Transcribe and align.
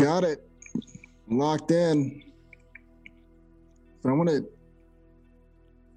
Got 0.00 0.24
it. 0.24 0.48
Locked 1.28 1.72
in. 1.72 2.22
So 4.02 4.08
I 4.08 4.12
want 4.12 4.30
to 4.30 4.48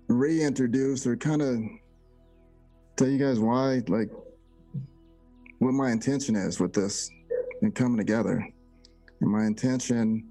reintroduce 0.10 1.08
or 1.08 1.16
kind 1.16 1.42
of 1.42 1.62
tell 2.98 3.08
you 3.08 3.18
guys 3.18 3.40
why, 3.40 3.82
like, 3.88 4.10
what 5.60 5.72
my 5.72 5.92
intention 5.92 6.36
is 6.36 6.60
with 6.60 6.74
this 6.74 7.10
and 7.62 7.74
coming 7.74 7.98
together. 7.98 8.46
And 9.22 9.32
my 9.32 9.46
intention 9.46 10.28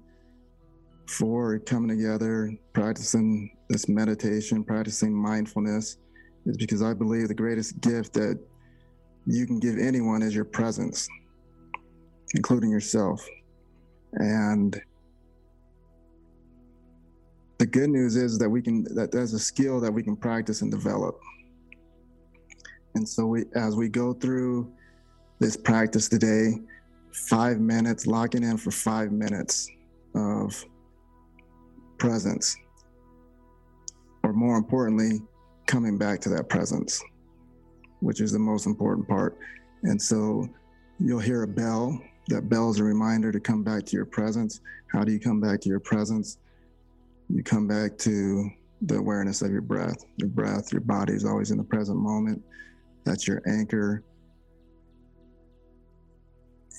for 1.07 1.57
coming 1.57 1.89
together, 1.97 2.55
practicing 2.73 3.57
this 3.69 3.89
meditation, 3.89 4.63
practicing 4.63 5.11
mindfulness, 5.11 5.97
is 6.45 6.57
because 6.57 6.83
I 6.83 6.93
believe 6.93 7.27
the 7.27 7.33
greatest 7.33 7.81
gift 7.81 8.13
that 8.13 8.39
you 9.25 9.47
can 9.47 9.59
give 9.59 9.79
anyone 9.79 10.21
is 10.21 10.35
your 10.35 10.45
presence, 10.45 11.09
including 12.35 12.69
yourself. 12.69 13.27
And 14.15 14.79
the 17.57 17.65
good 17.65 17.89
news 17.89 18.15
is 18.15 18.37
that 18.39 18.49
we 18.49 18.61
can 18.61 18.83
that 18.95 19.11
there's 19.11 19.33
a 19.33 19.39
skill 19.39 19.79
that 19.79 19.91
we 19.91 20.03
can 20.03 20.15
practice 20.15 20.61
and 20.61 20.71
develop. 20.71 21.19
And 22.95 23.07
so 23.07 23.25
we 23.25 23.45
as 23.55 23.75
we 23.75 23.89
go 23.89 24.13
through 24.13 24.71
this 25.39 25.57
practice 25.57 26.07
today, 26.07 26.59
five 27.11 27.59
minutes, 27.59 28.07
locking 28.07 28.43
in 28.43 28.57
for 28.57 28.71
five 28.71 29.11
minutes 29.11 29.69
of 30.15 30.63
presence. 31.97 32.55
Or 34.23 34.33
more 34.33 34.57
importantly, 34.57 35.21
coming 35.65 35.97
back 35.97 36.21
to 36.21 36.29
that 36.29 36.49
presence, 36.49 37.03
which 37.99 38.21
is 38.21 38.31
the 38.31 38.39
most 38.39 38.65
important 38.65 39.07
part. 39.07 39.37
And 39.83 40.01
so 40.01 40.47
you'll 40.99 41.19
hear 41.19 41.43
a 41.43 41.47
bell. 41.47 41.99
That 42.27 42.49
bell 42.49 42.69
is 42.69 42.79
a 42.79 42.83
reminder 42.83 43.31
to 43.31 43.39
come 43.39 43.63
back 43.63 43.85
to 43.87 43.95
your 43.95 44.05
presence. 44.05 44.61
How 44.87 45.03
do 45.03 45.11
you 45.11 45.19
come 45.19 45.41
back 45.41 45.59
to 45.61 45.69
your 45.69 45.79
presence? 45.79 46.37
You 47.29 47.43
come 47.43 47.67
back 47.67 47.97
to 47.99 48.49
the 48.81 48.97
awareness 48.97 49.41
of 49.41 49.51
your 49.51 49.61
breath. 49.61 50.05
Your 50.17 50.29
breath, 50.29 50.71
your 50.71 50.81
body 50.81 51.13
is 51.13 51.25
always 51.25 51.51
in 51.51 51.57
the 51.57 51.63
present 51.63 51.97
moment. 51.97 52.41
That's 53.05 53.27
your 53.27 53.41
anchor. 53.47 54.03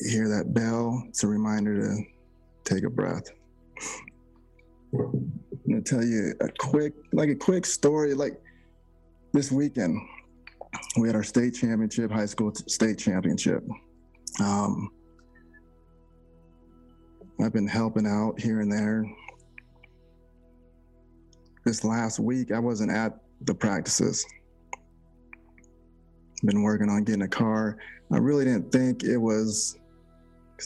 You 0.00 0.10
hear 0.10 0.28
that 0.28 0.54
bell, 0.54 1.04
it's 1.08 1.24
a 1.24 1.28
reminder 1.28 1.80
to 1.80 2.02
take 2.64 2.84
a 2.84 2.90
breath. 2.90 3.24
I'm 4.98 5.30
gonna 5.68 5.82
tell 5.82 6.04
you 6.04 6.34
a 6.40 6.48
quick, 6.58 6.94
like 7.12 7.28
a 7.28 7.34
quick 7.34 7.66
story. 7.66 8.14
Like 8.14 8.40
this 9.32 9.50
weekend, 9.50 10.00
we 10.96 11.08
had 11.08 11.16
our 11.16 11.22
state 11.22 11.54
championship, 11.54 12.10
high 12.10 12.26
school 12.26 12.54
state 12.54 12.98
championship. 12.98 13.62
Um, 14.40 14.90
I've 17.40 17.52
been 17.52 17.66
helping 17.66 18.06
out 18.06 18.40
here 18.40 18.60
and 18.60 18.70
there. 18.70 19.04
This 21.64 21.84
last 21.84 22.20
week, 22.20 22.52
I 22.52 22.58
wasn't 22.58 22.90
at 22.90 23.18
the 23.42 23.54
practices. 23.54 24.24
Been 26.44 26.62
working 26.62 26.88
on 26.88 27.04
getting 27.04 27.22
a 27.22 27.28
car. 27.28 27.78
I 28.12 28.18
really 28.18 28.44
didn't 28.44 28.70
think 28.70 29.02
it 29.02 29.16
was, 29.16 29.78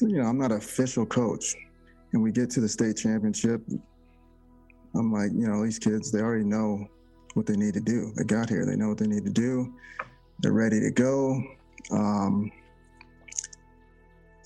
you 0.00 0.18
know, 0.18 0.24
I'm 0.24 0.38
not 0.38 0.50
an 0.50 0.58
official 0.58 1.06
coach. 1.06 1.54
And 2.12 2.22
we 2.22 2.32
get 2.32 2.50
to 2.50 2.60
the 2.60 2.68
state 2.68 2.96
championship. 2.96 3.62
I'm 4.94 5.12
like, 5.12 5.30
you 5.32 5.46
know, 5.46 5.64
these 5.64 5.78
kids, 5.78 6.10
they 6.10 6.20
already 6.20 6.44
know 6.44 6.86
what 7.34 7.46
they 7.46 7.56
need 7.56 7.74
to 7.74 7.80
do. 7.80 8.12
They 8.16 8.24
got 8.24 8.48
here, 8.48 8.66
they 8.66 8.76
know 8.76 8.88
what 8.88 8.98
they 8.98 9.06
need 9.06 9.24
to 9.24 9.30
do. 9.30 9.72
They're 10.40 10.52
ready 10.52 10.80
to 10.80 10.90
go. 10.90 11.40
Um, 11.92 12.50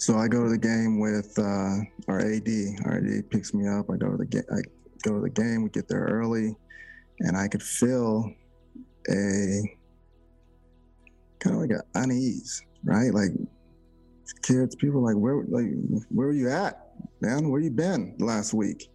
so 0.03 0.19
I 0.19 0.27
go 0.27 0.43
to 0.43 0.51
the 0.51 0.59
game 0.59 0.99
with 0.99 1.39
uh, 1.39 1.77
our 2.09 2.19
AD. 2.19 2.49
Our 2.87 2.97
AD 2.97 3.31
picks 3.31 3.55
me 3.55 3.69
up. 3.69 3.89
I 3.89 3.97
go 3.97 4.11
to 4.11 4.17
the 4.17 4.27
game. 4.27 4.43
I 4.51 4.61
go 5.05 5.15
to 5.15 5.21
the 5.21 5.31
game. 5.31 5.63
We 5.63 5.71
get 5.71 5.87
there 5.87 6.03
early, 6.03 6.57
and 7.21 7.37
I 7.37 7.47
could 7.47 7.63
feel 7.63 8.29
a 9.09 9.63
kind 11.39 11.55
of 11.55 11.63
like 11.63 11.71
an 11.71 11.83
unease, 11.95 12.63
right? 12.83 13.15
Like 13.15 13.31
kids, 14.43 14.75
people 14.75 15.05
like 15.05 15.15
where, 15.15 15.37
like 15.37 15.71
where 16.09 16.27
were 16.27 16.33
you 16.33 16.51
at, 16.51 16.95
man? 17.21 17.49
Where 17.49 17.61
you 17.61 17.71
been 17.71 18.17
last 18.19 18.55
week? 18.55 18.91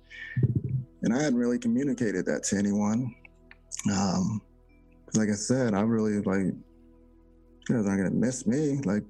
And 1.04 1.14
I 1.14 1.24
hadn't 1.24 1.40
really 1.40 1.58
communicated 1.58 2.26
that 2.26 2.44
to 2.50 2.58
anyone. 2.58 3.16
Um, 3.90 4.42
like 5.14 5.30
I 5.30 5.36
said, 5.36 5.74
I 5.74 5.84
really 5.84 6.20
like, 6.24 6.48
you 6.48 6.56
guys 7.70 7.86
aren't 7.86 8.04
gonna 8.04 8.12
miss 8.12 8.46
me. 8.46 8.82
Like, 8.84 9.04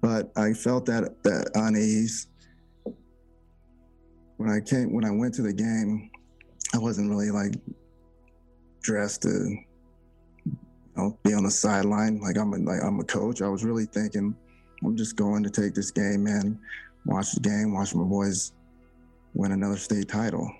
but 0.00 0.30
I 0.36 0.52
felt 0.52 0.86
that 0.86 1.22
that 1.22 1.50
unease 1.54 2.28
when 4.36 4.50
I 4.50 4.60
came 4.60 4.92
when 4.92 5.04
I 5.04 5.10
went 5.10 5.34
to 5.34 5.42
the 5.42 5.52
game. 5.52 6.10
I 6.72 6.78
wasn't 6.78 7.10
really 7.10 7.30
like 7.30 7.54
dressed 8.80 9.22
to, 9.22 9.28
you 9.28 10.56
know, 10.96 11.18
be 11.24 11.34
on 11.34 11.42
the 11.42 11.50
sideline. 11.50 12.20
Like 12.20 12.38
I'm 12.38 12.52
a, 12.52 12.58
like 12.58 12.82
I'm 12.82 13.00
a 13.00 13.04
coach. 13.04 13.42
I 13.42 13.48
was 13.48 13.64
really 13.64 13.86
thinking, 13.86 14.36
I'm 14.84 14.96
just 14.96 15.16
going 15.16 15.42
to 15.42 15.50
take 15.50 15.74
this 15.74 15.90
game 15.90 16.26
in, 16.26 16.58
watch 17.06 17.32
the 17.32 17.40
game, 17.40 17.74
watch 17.74 17.94
my 17.94 18.04
boys 18.04 18.52
win 19.34 19.52
another 19.52 19.76
state 19.76 20.08
title. 20.08 20.50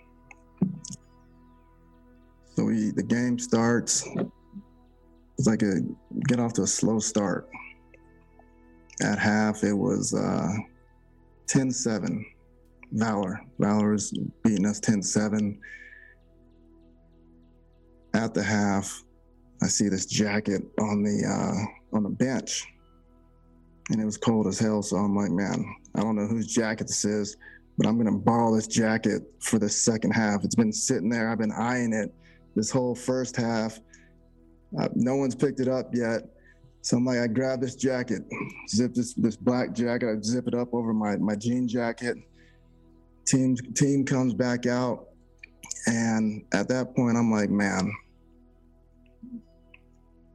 So 2.55 2.65
we 2.65 2.91
the 2.91 3.03
game 3.03 3.39
starts. 3.39 4.07
It's 5.39 5.47
like 5.47 5.63
a 5.63 5.81
get 6.29 6.41
off 6.41 6.53
to 6.55 6.63
a 6.63 6.67
slow 6.67 6.99
start. 6.99 7.49
At 9.03 9.19
half, 9.19 9.65
it 9.65 9.73
was 9.73 10.15
uh, 10.15 10.53
10-7. 11.47 12.25
Valor. 12.93 13.41
Valor 13.59 13.95
is 13.95 14.13
beating 14.43 14.67
us 14.67 14.81
10-7. 14.81 15.59
At 18.15 18.35
the 18.35 18.43
half, 18.43 19.05
I 19.63 19.67
see 19.67 19.89
this 19.89 20.07
jacket 20.07 20.63
on 20.81 21.03
the 21.03 21.25
uh, 21.27 21.97
on 21.97 22.03
the 22.03 22.09
bench, 22.09 22.65
and 23.91 24.01
it 24.01 24.05
was 24.05 24.17
cold 24.17 24.47
as 24.47 24.59
hell. 24.59 24.83
So 24.83 24.97
I'm 24.97 25.15
like, 25.15 25.31
man, 25.31 25.65
I 25.95 26.01
don't 26.01 26.17
know 26.17 26.27
whose 26.27 26.47
jacket 26.47 26.89
this 26.89 27.05
is, 27.05 27.37
but 27.77 27.87
I'm 27.87 27.97
gonna 27.99 28.17
borrow 28.17 28.55
this 28.55 28.67
jacket 28.67 29.23
for 29.41 29.59
the 29.59 29.69
second 29.69 30.13
half. 30.13 30.45
It's 30.45 30.55
been 30.55 30.73
sitting 30.73 31.09
there. 31.09 31.31
I've 31.31 31.39
been 31.39 31.53
eyeing 31.53 31.93
it 31.93 32.13
this 32.57 32.71
whole 32.71 32.95
first 32.95 33.37
half. 33.37 33.79
Uh, 34.79 34.89
no 34.95 35.17
one's 35.17 35.35
picked 35.35 35.61
it 35.61 35.69
up 35.69 35.91
yet. 35.95 36.23
So 36.83 36.97
I'm 36.97 37.05
like, 37.05 37.19
I 37.19 37.27
grab 37.27 37.61
this 37.61 37.75
jacket, 37.75 38.23
zip 38.69 38.95
this 38.95 39.15
this 39.15 39.37
black 39.37 39.75
jacket, 39.75 40.09
I 40.09 40.21
zip 40.23 40.49
it 40.49 40.55
up 40.55 40.73
over 40.73 40.93
my 40.93 41.17
my 41.17 41.37
jean 41.37 41.69
jacket. 41.69 42.17
Team 43.27 43.55
team 43.75 44.05
comes 44.05 44.33
back 44.33 44.67
out, 44.67 45.09
and 45.87 46.45
at 46.53 46.69
that 46.69 46.97
point, 46.97 47.17
I'm 47.17 47.31
like, 47.31 47.51
man, 47.51 47.93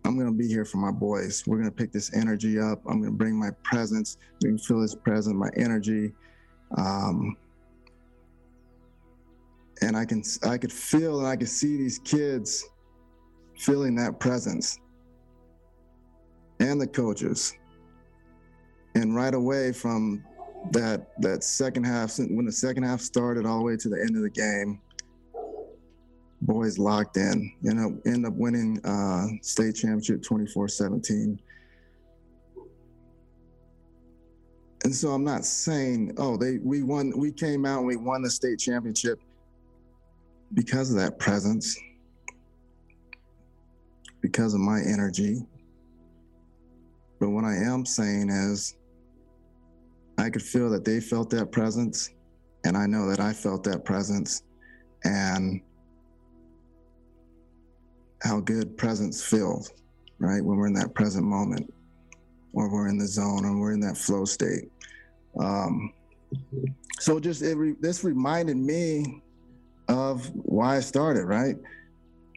I'm 0.05 0.17
gonna 0.17 0.31
be 0.31 0.47
here 0.47 0.66
for 0.66 0.78
my 0.78 0.91
boys. 0.91 1.44
We're 1.47 1.57
gonna 1.57 1.72
pick 1.72 1.91
this 1.91 2.13
energy 2.16 2.59
up. 2.59 2.81
I'm 2.88 3.01
gonna 3.01 3.11
bring 3.11 3.38
my 3.39 3.50
presence. 3.63 4.17
You 4.41 4.50
can 4.50 4.57
feel 4.59 4.81
this 4.81 4.95
presence, 4.95 5.35
my 5.35 5.50
energy. 5.57 6.13
Um, 6.78 7.35
and 9.81 9.97
I 9.97 10.05
can 10.05 10.23
I 10.44 10.57
could 10.57 10.72
feel 10.72 11.19
and 11.19 11.28
I 11.28 11.35
could 11.35 11.50
see 11.50 11.75
these 11.78 12.00
kids 12.00 12.66
feeling 13.57 13.95
that 13.95 14.19
presence 14.19 14.79
and 16.66 16.81
the 16.81 16.88
coaches. 16.88 17.53
And 18.96 19.16
right 19.16 19.34
away 19.34 19.72
from 19.72 20.24
that 20.72 21.12
that 21.22 21.44
second 21.44 21.84
half, 21.84 22.18
when 22.18 22.46
the 22.46 22.52
second 22.52 22.84
half 22.84 23.02
started 23.02 23.46
all 23.46 23.59
the 23.59 23.64
way 23.66 23.78
to 23.78 23.90
the 23.90 24.00
end 24.00 24.16
of 24.16 24.24
the 24.24 24.30
game, 24.30 24.80
boys 26.42 26.78
locked 26.78 27.18
in. 27.18 27.52
You 27.62 27.74
know, 27.74 27.98
end 28.06 28.26
up 28.26 28.34
winning 28.34 28.84
uh, 28.86 29.28
state 29.42 29.76
championship 29.76 30.22
24-17. 30.22 31.38
And 34.84 34.96
so 34.96 35.09
I'm 35.09 35.23
not 35.23 35.46
saying, 35.46 36.14
oh, 36.18 36.38
they 36.38 36.59
we 36.59 36.84
won, 36.84 37.11
we 37.18 37.32
came 37.32 37.66
out 37.66 37.79
and 37.79 37.88
we 37.88 37.96
won 37.96 38.22
the 38.22 38.29
state 38.29 38.59
championship 38.59 39.20
because 40.53 40.91
of 40.91 40.97
that 40.97 41.18
presence, 41.18 41.76
because 44.22 44.53
of 44.53 44.59
my 44.59 44.79
energy. 44.79 45.44
But 47.25 47.31
what 47.31 47.43
I 47.43 47.55
am 47.55 47.87
saying 47.87 48.29
is, 48.29 48.75
I 50.19 50.29
could 50.29 50.43
feel 50.43 50.69
that 50.69 50.85
they 50.85 50.99
felt 50.99 51.31
that 51.31 51.51
presence, 51.51 52.11
and 52.66 52.77
I 52.77 52.85
know 52.85 53.09
that 53.09 53.19
I 53.19 53.33
felt 53.33 53.63
that 53.63 53.83
presence, 53.83 54.43
and 55.03 55.59
how 58.22 58.41
good 58.41 58.77
presence 58.77 59.23
feels, 59.23 59.73
right? 60.19 60.39
When 60.39 60.55
we're 60.55 60.67
in 60.67 60.73
that 60.73 60.93
present 60.93 61.25
moment, 61.25 61.73
or 62.53 62.72
we're 62.72 62.89
in 62.89 62.99
the 62.99 63.07
zone, 63.07 63.43
or 63.43 63.57
we're 63.59 63.73
in 63.73 63.79
that 63.79 63.97
flow 63.97 64.25
state. 64.25 64.69
Um, 65.39 65.93
so 66.99 67.19
just 67.19 67.41
re- 67.41 67.73
this 67.79 68.03
reminded 68.03 68.57
me 68.57 69.23
of 69.87 70.29
why 70.35 70.77
I 70.77 70.79
started, 70.79 71.25
right? 71.25 71.55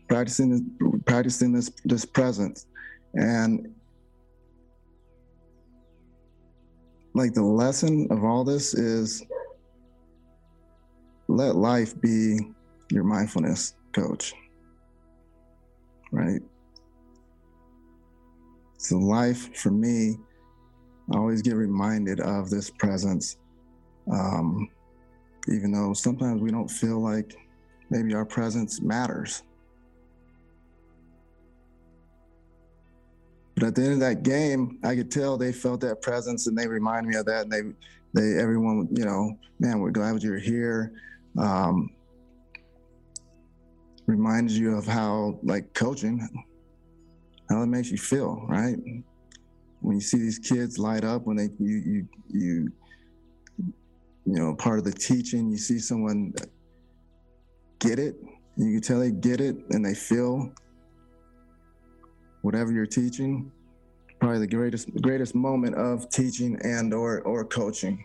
Practicing 0.08 1.02
practicing 1.04 1.52
this 1.52 1.70
this 1.84 2.06
presence, 2.06 2.64
and 3.12 3.74
like 7.14 7.34
the 7.34 7.42
lesson 7.42 8.06
of 8.10 8.24
all 8.24 8.44
this 8.44 8.74
is 8.74 9.22
let 11.28 11.56
life 11.56 11.98
be 12.00 12.38
your 12.90 13.04
mindfulness 13.04 13.74
coach. 13.92 14.34
Right? 16.10 16.40
So, 18.78 18.96
life 18.96 19.54
for 19.56 19.70
me, 19.70 20.16
I 21.12 21.18
always 21.18 21.42
get 21.42 21.56
reminded 21.56 22.20
of 22.20 22.48
this 22.48 22.70
presence. 22.70 23.36
Um, 24.10 24.68
even 25.48 25.72
though 25.72 25.92
sometimes 25.92 26.40
we 26.40 26.50
don't 26.50 26.68
feel 26.68 27.00
like 27.02 27.36
maybe 27.90 28.14
our 28.14 28.24
presence 28.24 28.80
matters. 28.80 29.42
But 33.58 33.66
at 33.66 33.74
the 33.74 33.82
end 33.82 33.94
of 33.94 34.00
that 34.00 34.22
game, 34.22 34.78
I 34.84 34.94
could 34.94 35.10
tell 35.10 35.36
they 35.36 35.52
felt 35.52 35.80
that 35.80 36.00
presence 36.00 36.46
and 36.46 36.56
they 36.56 36.68
remind 36.68 37.08
me 37.08 37.16
of 37.16 37.26
that. 37.26 37.42
And 37.42 37.52
they, 37.52 37.62
they, 38.14 38.40
everyone, 38.40 38.86
you 38.92 39.04
know, 39.04 39.36
man, 39.58 39.80
we're 39.80 39.90
glad 39.90 40.22
you're 40.22 40.38
here. 40.38 40.92
Um, 41.36 41.90
reminds 44.06 44.56
you 44.56 44.76
of 44.76 44.86
how, 44.86 45.40
like, 45.42 45.74
coaching, 45.74 46.20
how 47.50 47.62
it 47.62 47.66
makes 47.66 47.90
you 47.90 47.98
feel, 47.98 48.46
right? 48.48 48.76
When 49.80 49.96
you 49.96 50.02
see 50.02 50.18
these 50.18 50.38
kids 50.38 50.78
light 50.78 51.02
up, 51.02 51.26
when 51.26 51.36
they, 51.36 51.48
you, 51.58 51.82
you, 51.84 52.08
you, 52.28 52.72
you 53.58 53.72
know, 54.24 54.54
part 54.54 54.78
of 54.78 54.84
the 54.84 54.92
teaching, 54.92 55.50
you 55.50 55.58
see 55.58 55.80
someone 55.80 56.32
get 57.80 57.98
it, 57.98 58.14
you 58.56 58.74
can 58.74 58.82
tell 58.82 59.00
they 59.00 59.10
get 59.10 59.40
it 59.40 59.56
and 59.70 59.84
they 59.84 59.94
feel 59.94 60.52
whatever 62.42 62.72
you're 62.72 62.86
teaching 62.86 63.50
probably 64.18 64.40
the 64.40 64.46
greatest 64.46 64.88
greatest 65.00 65.34
moment 65.34 65.74
of 65.76 66.08
teaching 66.10 66.58
and 66.62 66.92
or 66.92 67.20
or 67.22 67.44
coaching. 67.44 68.04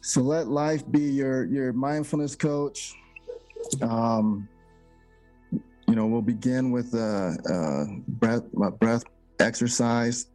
So 0.00 0.22
let 0.22 0.48
life 0.48 0.90
be 0.90 1.00
your 1.00 1.44
your 1.44 1.72
mindfulness 1.72 2.34
coach. 2.34 2.94
Um, 3.82 4.48
you 5.90 5.96
know 5.96 6.06
we'll 6.06 6.22
begin 6.22 6.70
with 6.70 6.94
a, 6.94 7.36
a 7.46 8.00
breath 8.12 8.44
a 8.62 8.70
breath 8.70 9.04
exercise 9.40 10.26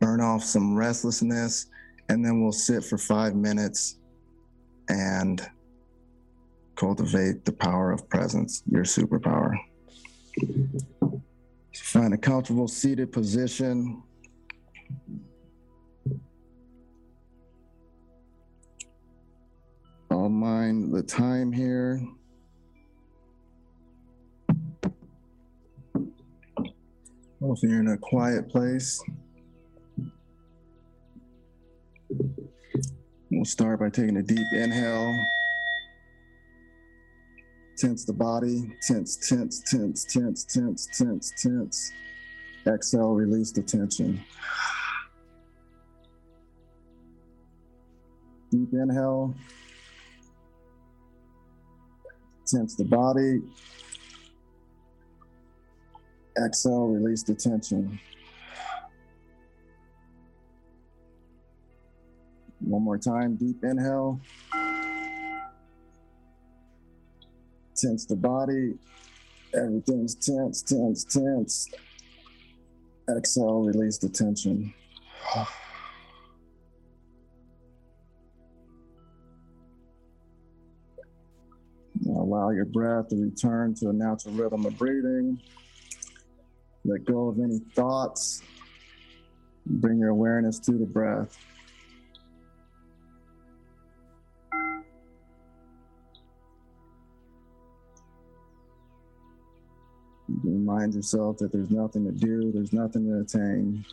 burn 0.00 0.20
off 0.20 0.42
some 0.42 0.74
restlessness 0.74 1.66
and 2.08 2.24
then 2.24 2.42
we'll 2.42 2.50
sit 2.50 2.82
for 2.84 2.98
five 2.98 3.36
minutes 3.36 3.98
and 4.88 5.48
cultivate 6.74 7.44
the 7.44 7.52
power 7.52 7.92
of 7.92 8.08
presence 8.08 8.64
your 8.68 8.82
superpower 8.82 9.56
Find 11.96 12.12
a 12.12 12.18
comfortable 12.18 12.68
seated 12.68 13.10
position. 13.10 14.02
I'll 20.10 20.28
mind 20.28 20.92
the 20.94 21.02
time 21.02 21.50
here. 21.52 21.98
If 27.40 27.62
you're 27.62 27.80
in 27.80 27.88
a 27.88 27.96
quiet 27.96 28.50
place, 28.50 29.02
we'll 33.30 33.46
start 33.46 33.80
by 33.80 33.88
taking 33.88 34.18
a 34.18 34.22
deep 34.22 34.46
inhale 34.52 35.18
tense 37.76 38.04
the 38.04 38.12
body, 38.12 38.72
tense, 38.82 39.16
tense, 39.28 39.60
tense, 39.60 40.04
tense, 40.04 40.44
tense, 40.44 40.88
tense, 40.96 41.32
tense. 41.40 41.92
Exhale, 42.66 43.14
release 43.14 43.52
the 43.52 43.62
tension. 43.62 44.20
Deep 48.50 48.72
inhale. 48.72 49.34
Tense 52.46 52.74
the 52.76 52.84
body. 52.84 53.42
Exhale, 56.44 56.88
release 56.88 57.22
the 57.22 57.34
tension. 57.34 57.98
One 62.60 62.82
more 62.82 62.98
time, 62.98 63.36
deep 63.36 63.62
inhale. 63.62 64.20
Tense 67.76 68.06
the 68.06 68.16
body. 68.16 68.74
Everything's 69.54 70.14
tense, 70.14 70.62
tense, 70.62 71.04
tense. 71.04 71.68
Exhale, 73.08 73.62
release 73.62 73.98
the 73.98 74.08
tension. 74.08 74.74
Allow 82.08 82.50
your 82.50 82.64
breath 82.64 83.08
to 83.08 83.16
return 83.16 83.74
to 83.76 83.88
a 83.90 83.92
natural 83.92 84.34
rhythm 84.34 84.66
of 84.66 84.76
breathing. 84.76 85.40
Let 86.84 87.04
go 87.04 87.28
of 87.28 87.38
any 87.38 87.60
thoughts. 87.74 88.42
Bring 89.64 89.98
your 89.98 90.10
awareness 90.10 90.58
to 90.60 90.72
the 90.72 90.86
breath. 90.86 91.36
Remind 100.50 100.94
yourself 100.94 101.38
that 101.38 101.52
there's 101.52 101.70
nothing 101.70 102.04
to 102.04 102.12
do, 102.12 102.52
there's 102.52 102.72
nothing 102.72 103.06
to 103.06 103.20
attain. 103.20 103.84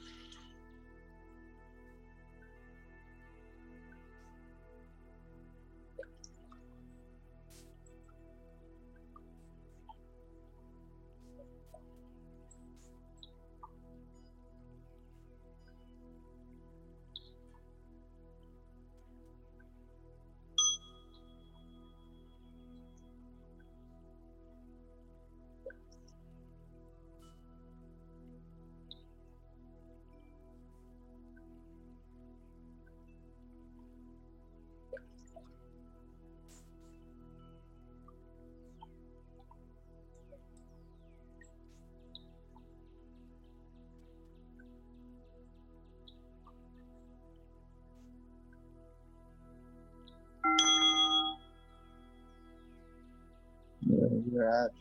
You're 54.32 54.50
at, 54.50 54.72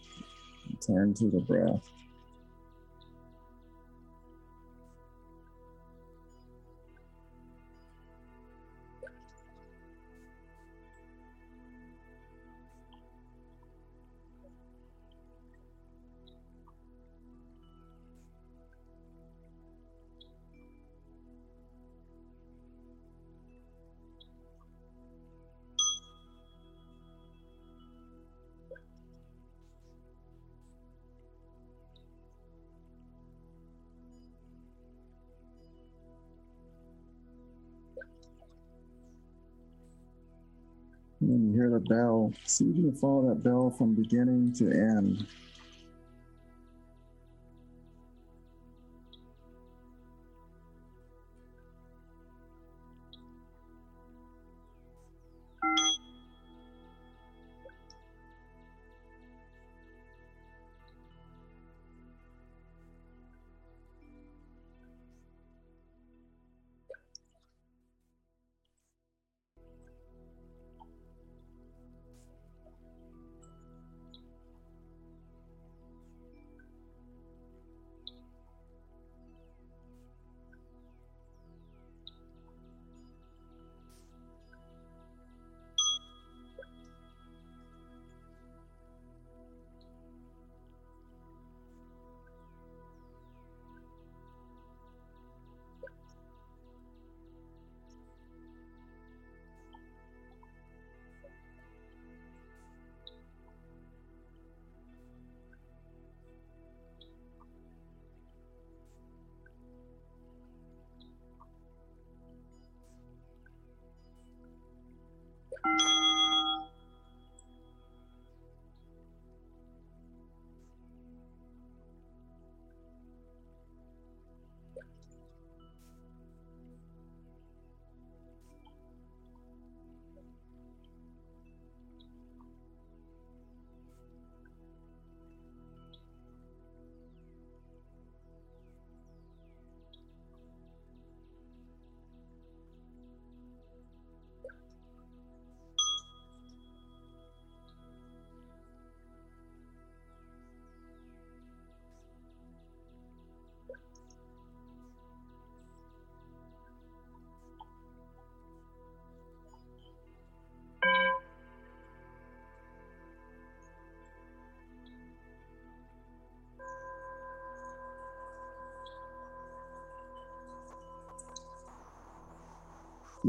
turn 0.87 1.15
to 1.15 1.31
the 1.31 1.41
breath. 1.41 1.83
And 41.33 41.49
you 41.49 41.59
hear 41.59 41.71
the 41.71 41.81
bell. 41.81 42.31
See 42.45 42.67
if 42.67 42.77
you 42.77 42.83
can 42.83 42.93
follow 42.93 43.29
that 43.29 43.43
bell 43.43 43.75
from 43.79 43.95
beginning 43.95 44.53
to 44.59 44.71
end. 44.71 45.27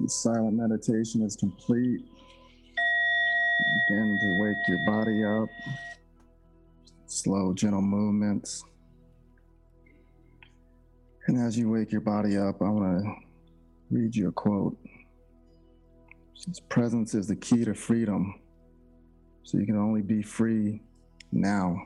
Silent 0.10 0.55
meditation 0.55 1.22
is 1.22 1.36
complete. 1.36 2.01
Begin 3.89 4.19
to 4.22 4.43
wake 4.43 4.57
your 4.67 4.86
body 4.86 5.24
up. 5.24 5.50
Slow, 7.05 7.53
gentle 7.53 7.81
movements. 7.81 8.63
And 11.27 11.38
as 11.38 11.57
you 11.57 11.69
wake 11.69 11.91
your 11.91 12.01
body 12.01 12.38
up, 12.38 12.62
I 12.62 12.69
want 12.69 13.03
to 13.03 13.15
read 13.91 14.15
you 14.15 14.29
a 14.29 14.31
quote. 14.31 14.77
His 16.45 16.60
presence 16.60 17.13
is 17.13 17.27
the 17.27 17.36
key 17.36 17.63
to 17.63 17.74
freedom. 17.74 18.36
So 19.43 19.57
you 19.57 19.65
can 19.65 19.77
only 19.77 20.01
be 20.01 20.22
free 20.22 20.81
now. 21.31 21.77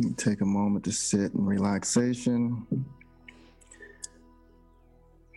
You 0.00 0.14
take 0.16 0.40
a 0.40 0.46
moment 0.46 0.86
to 0.86 0.92
sit 0.92 1.34
in 1.34 1.44
relaxation. 1.44 2.66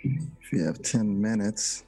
If 0.01 0.53
you 0.53 0.63
have 0.63 0.81
10 0.81 1.21
minutes, 1.21 1.83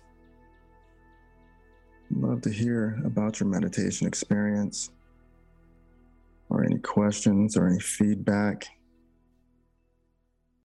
I'd 2.11 2.17
love 2.17 2.41
to 2.41 2.49
hear 2.49 3.01
about 3.05 3.39
your 3.39 3.47
meditation 3.47 4.07
experience 4.07 4.91
or 6.49 6.65
any 6.65 6.79
questions 6.79 7.55
or 7.55 7.67
any 7.67 7.79
feedback. 7.79 8.65